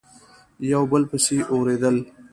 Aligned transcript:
یو 0.71 0.83
په 0.85 0.89
بل 0.91 1.03
پسي 1.09 1.37
اوریدل 1.51 1.95